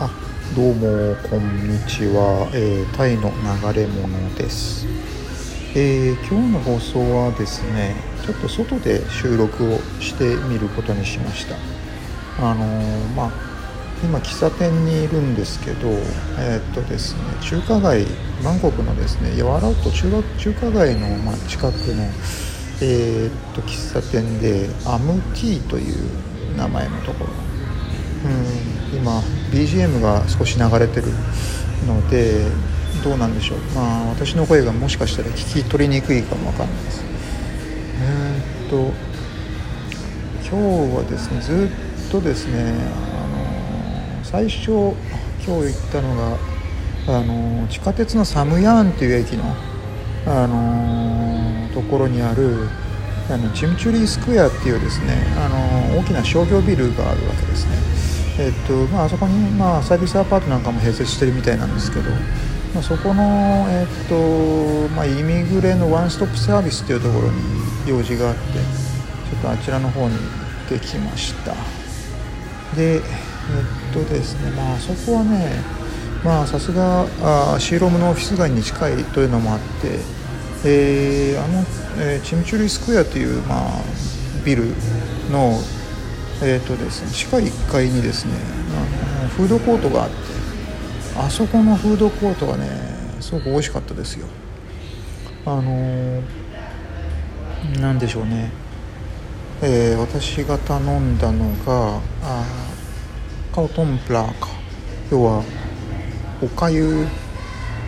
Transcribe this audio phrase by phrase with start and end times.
[0.00, 0.08] あ
[0.54, 3.32] どうもこんにちは、えー、タイの
[3.72, 4.86] 流れ者です、
[5.74, 11.56] えー今日の放送はですねちょっと外で収録をしてみることにしました。
[12.38, 13.32] あのーまあ
[14.04, 15.88] 今喫茶店にいるんですけど
[16.38, 18.06] えっとですね中華街
[18.44, 22.04] バンコクのですねヤワラウト中華中華街の、ま、近くの
[22.80, 27.32] えっと喫茶店でアムティーという名前のところ。
[28.24, 28.77] うん。
[28.94, 29.20] 今
[29.52, 31.08] BGM が少し流れてる
[31.86, 32.46] ので
[33.04, 33.58] どうなんでしょう。
[33.74, 37.04] まあ私の声がもしかしたら聞き取りにくいかもわかんないです。
[38.00, 38.92] えーっと
[40.50, 41.68] 今日はですねず
[42.08, 44.70] っとですねあの最初
[45.46, 46.38] 今日行ったのが
[47.18, 49.44] あの地下鉄のサムヤーンっていう駅の
[50.26, 52.68] あのところにある
[53.30, 55.48] あのチムチュリースクエアっていうですねあ
[55.92, 57.87] の大きな商業ビルがあるわけですね。
[58.38, 62.10] えっとまあそこに、まあ、サービスアパートなんかも併設してるみたいなんですけど、
[62.74, 67.34] まあ、そこの、えっとまあ、イミグレのワンストップサービスっていうところに
[67.88, 70.20] 用事があってちょっとあちらの方に行
[70.76, 71.54] ってきました。
[72.76, 73.02] でえっ
[73.92, 75.62] とですねまあそこはね
[76.22, 77.06] まあさすが
[77.58, 79.98] シーロムのオフィス街に近いというのもあって、
[80.64, 81.64] えーあの、
[81.98, 83.70] えーチムチュリースクエアという、まあ、
[84.44, 84.64] ビル
[85.30, 85.58] の、
[86.40, 88.32] えーとですね、地下1階にですね
[89.20, 90.16] あのフードコートがあって
[91.16, 92.68] あそこのフードコートはね
[93.20, 94.26] すごく美味しかったですよ。
[95.44, 96.22] あのー
[97.80, 98.50] なんでしょうね。
[99.62, 102.44] えー私が頼んだのがあ
[103.52, 104.48] カオトンプラーか。
[105.10, 105.42] 要は
[106.40, 107.06] おかゆ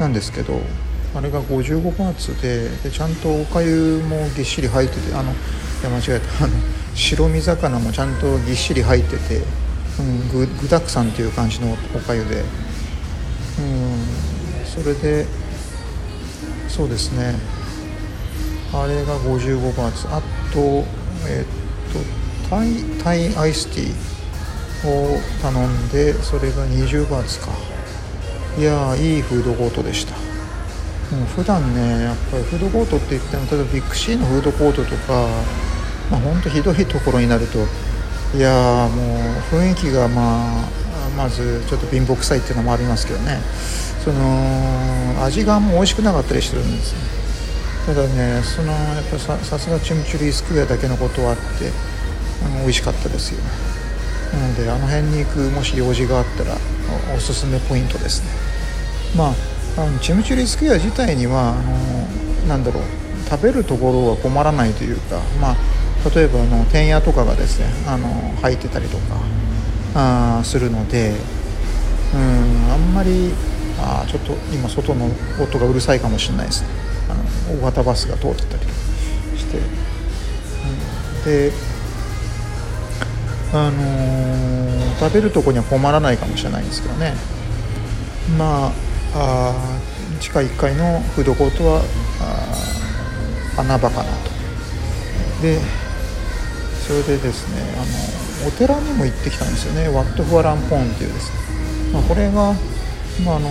[0.00, 0.58] なんですけど
[1.14, 5.34] あれが55バーツででちゃんとおかゆもぎっしり入っててあのい
[5.84, 6.44] や間違えた。
[6.44, 6.54] あの
[6.98, 9.42] 白身魚もちゃんとぎっしり入ってて、
[10.00, 12.44] うん、具具だくさんっていう感じのおかゆで、うん、
[14.66, 15.24] それで
[16.68, 17.34] そうですね。
[18.74, 20.08] あれが55バーツ。
[20.08, 20.20] あ
[20.52, 20.84] と
[21.28, 27.52] えっとタイタイアイスティーを頼んでそれが20バーツか。
[28.58, 30.16] いやーいいフードコートでした。
[31.14, 35.26] もう普段ねやっぱりフードコートって言っても例えばビッグシーのフードコートとか
[36.10, 37.58] まあほんとひどいところになると
[38.36, 39.14] いやーも
[39.52, 40.68] う雰囲気がまあ
[41.16, 43.38] まずちょっと貧乏臭いっていうのもありますけどね。
[44.04, 46.94] その味がもう美味しくなかったりしてるんです。
[46.94, 47.18] ね
[47.86, 51.42] ただねそのやっぱささすがチムチュリースクエアだけのことはあって
[52.44, 53.40] あの美味しかったですよ。
[54.32, 56.56] なのであの辺に行くもし用事があったら
[57.12, 58.28] おおすすめポイントですね。
[59.16, 59.34] ま
[59.76, 62.82] ああのチムチュリースクエア自体にはあのなんだろう
[63.28, 65.56] 食べるところは困らないというかまあ
[66.14, 68.08] 例えばあの天屋とかがですねあの
[68.40, 69.02] 入ってたりとか
[69.94, 71.14] あするので
[72.14, 73.32] うんあんまり
[73.80, 75.10] あちょっと今外の
[75.42, 76.68] 音がうるさいかもしれないですね。
[77.10, 77.14] あ
[77.54, 78.62] の大型バスが通ってたり
[79.38, 79.60] して、う
[81.20, 81.52] ん、で
[83.52, 84.58] あのー
[84.98, 87.14] 食べるとこには困らないかもしれないんですけどね。
[88.36, 88.72] まあ
[89.14, 89.54] あ
[90.20, 91.82] 地下1階のフードコートは
[93.56, 94.30] あ穴場かなと。
[95.40, 95.60] で
[96.88, 97.84] それでですねあ
[98.42, 99.88] のお寺にも行ってきたんですよね。
[99.88, 102.54] ワット・フアランポーンっていうですね、まあ、これが、
[103.24, 103.48] まあ、あの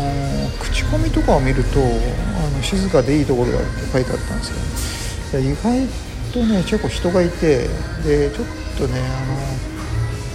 [0.59, 5.87] 口コミとかを見るとあの静かでいいところだって書いてあったんですけど、いや意外
[6.33, 7.67] とね結構人がいて
[8.03, 8.99] でちょっとね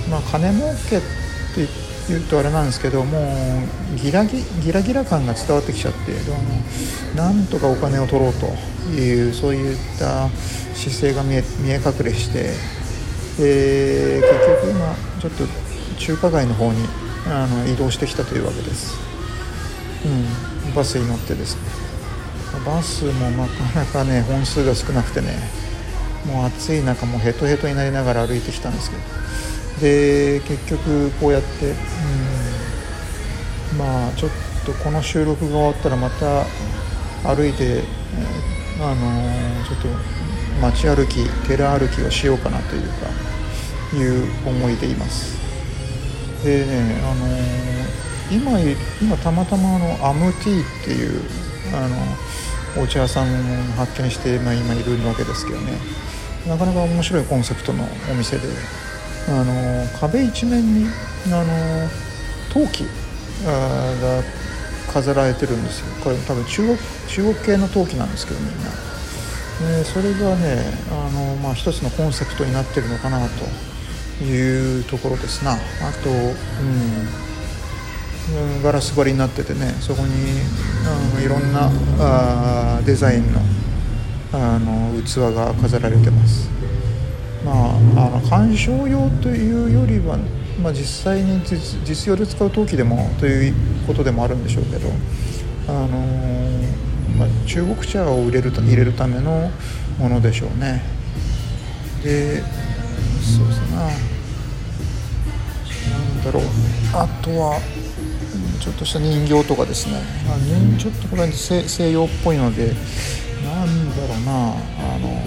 [0.09, 1.67] あの、まあ、金儲けって
[2.09, 3.19] 言うとあれなんですけども
[3.95, 6.37] うギラギギラギラ感が伝わってきちゃってでも
[7.17, 8.47] なんとかお金を取ろうと
[8.91, 10.29] いうそういった
[10.75, 12.51] 姿勢が見え見え隠れして
[13.39, 15.45] で結局今ちょっと
[15.99, 16.87] 中華街の方に
[17.27, 18.97] あの移動してきたというわけです、
[20.67, 21.63] うん、バスに乗ってですね。
[22.67, 25.35] バスもなかなかね本数が少なくてね
[26.27, 29.03] もう暑い中もヘトヘトになりながら歩いてきたんですけど。
[29.81, 31.75] で結局こうやって、う
[33.75, 34.31] ん、まあちょっ
[34.67, 36.45] とこの収録が終わったらまた
[37.35, 38.03] 歩いて、えー
[38.81, 39.89] あのちょっと
[40.61, 43.07] 街歩き寺歩きをしようかなというか
[43.97, 45.41] いう思いでいます。
[46.45, 47.73] でねあのー
[48.33, 51.21] 今今たまたまあのアムティーっていう
[51.75, 51.87] あ
[52.77, 55.73] のお茶屋さんを発見して、まあ、今いるわけですけどね。
[56.49, 58.49] なかなか面白いコンセプトのお店で
[59.29, 60.87] あの壁一面に
[61.27, 61.89] あの
[62.53, 62.85] 陶器
[63.47, 64.23] あが
[64.93, 65.87] 飾られてるんですよ。
[66.03, 66.79] これ多分中国
[67.09, 68.92] 中国系の陶器なんですけどみんな。
[69.63, 73.45] でそれがねあの、まあ、一つのコンセプトになってるのかなと
[74.25, 75.53] いうところですな。
[75.53, 75.59] あ
[76.03, 76.15] と、う
[78.59, 80.09] ん、ガラス張りになっててねそこに
[80.87, 83.41] あのいろんなあデザインの
[84.33, 86.51] あの器が飾られてます。
[87.45, 87.77] まあ
[88.07, 90.17] あの鑑賞用というよりは、
[90.63, 91.43] まあ、実際に
[91.85, 93.55] 実用で使う陶器でもという
[93.87, 94.89] ことでもあるんでしょうけど
[95.69, 95.99] あの
[97.19, 99.51] まあ、中国茶を入れる入れるための
[99.99, 100.83] ものでしょうね。
[102.03, 102.43] で
[103.23, 103.89] そうですな
[105.91, 106.43] 何だろう。
[106.95, 107.61] あとは
[108.61, 110.01] ちょっとした人形とかですね。
[110.29, 114.55] あちょっとこれ西西洋っぽいのでなんだろうな。
[114.55, 115.23] あの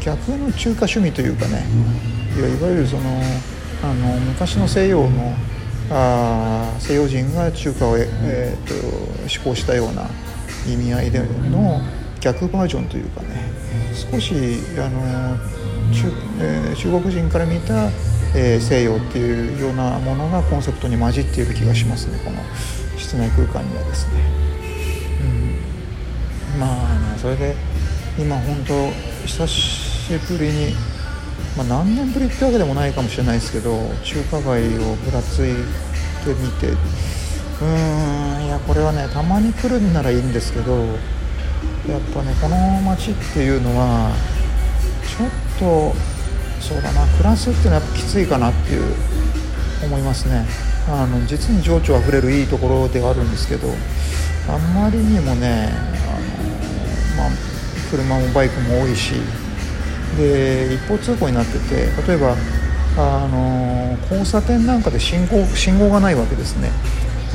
[0.00, 1.64] 逆の中華趣味というかね。
[2.38, 3.02] いわゆるその
[3.82, 5.34] あの昔の西洋の
[5.90, 10.08] あ西洋人が中華を、えーと、と施行したような
[10.66, 11.20] 意味合いで
[11.50, 11.80] の
[12.20, 13.58] 逆バージョンというかね。
[13.94, 14.34] 少し
[14.78, 15.36] あの
[15.92, 16.08] 中,、
[16.40, 17.90] えー、中国人から見た、
[18.34, 22.18] えー、西洋っていうようなものがコンセプトに混じっている気がしますね。
[22.24, 22.38] この
[22.96, 24.14] 室内空間にはですね。
[26.54, 27.54] うん、まあそれで
[28.18, 28.90] 今本当
[29.26, 30.74] 久しぶりに、
[31.56, 35.54] まあ、何年ぶりってわけでもないかもしれないですけど中華街をぶらつい
[36.24, 36.68] てみて。
[37.60, 44.12] うーんいやこれはねたまに来るんならいいんですけどやっぱねこの街っていうのは
[45.02, 45.92] ちょっと
[46.60, 48.94] そうだな暮らすっていうのはやっぱきついかなっていう
[49.84, 50.44] 思いますね。
[50.90, 53.68] あの実に情緒あふれるいいところではあるんですけど
[54.48, 57.30] あんまりにもねあの、まあ、
[57.90, 59.12] 車もバイクも多いし
[60.16, 62.34] で一方通行になってて例えば
[62.96, 66.70] あの交差点なんかで信号信号がないわけですね。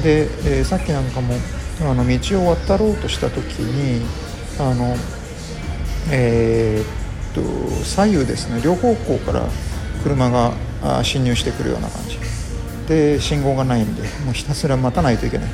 [0.04, 0.24] で、
[0.58, 1.36] えー、さっきなんかも
[1.82, 4.06] あの道を渡ろうとした時に
[4.60, 4.96] あの
[6.12, 9.46] えー、っと左右ですね両方向から
[10.04, 10.54] 車が
[11.04, 12.18] 進入してくるような感じ。
[12.88, 15.50] で信号がないんでもうひたすら待たないといけない、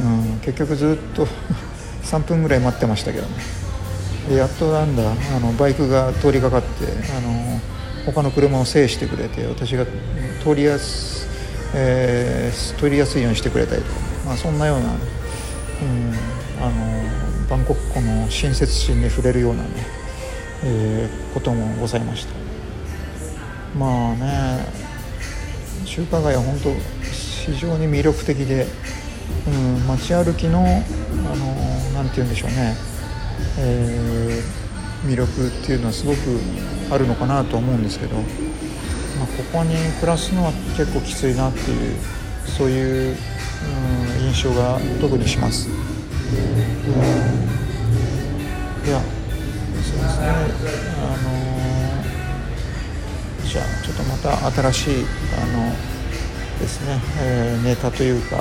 [0.00, 1.28] うん、結局ずっと
[2.04, 3.61] 3分ぐらい待ってましたけどね。
[4.28, 6.68] でやっとなんだあのバイクが通りかかって
[7.16, 7.60] あの
[8.06, 9.84] 他の車を制してくれて私が
[10.42, 11.28] 通りやす、
[11.74, 14.96] えー、通りやすいようにしてくれたりとか、まあ、そんなような、うん、
[16.60, 19.68] あのバンコク湖の親切心に触れるようなね、
[20.64, 22.32] えー、こともございました。
[23.78, 24.66] まあね
[25.84, 26.70] 中華街は本当
[27.10, 28.66] 非常に魅力的で、
[29.46, 31.46] うん、街歩きのあの
[31.92, 32.74] なんて言うんでしょうね、
[33.58, 36.18] えー、魅力っていうのはすごく
[36.90, 38.24] あるのかなと思うんですけど、まあ、
[39.26, 41.96] ここに暮らすのは結構きついなっていう
[42.46, 43.16] そういう、
[44.18, 45.68] うん、印象が特にします。
[45.68, 45.70] い
[48.90, 50.32] やそうですねあ
[51.22, 55.04] のー、じゃあちょっとまた新しい
[55.40, 55.70] あの
[56.58, 58.40] ですね、えー、ネタというかあ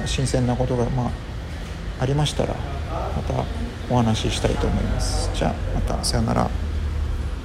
[0.00, 1.10] の新鮮なことがまあ
[2.00, 3.44] ありましたらまた
[3.90, 5.30] お話ししたいと思います。
[5.34, 6.65] じゃあまたさようなら。